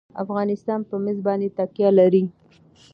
[0.23, 2.23] افغانستان په مس باندې تکیه لري.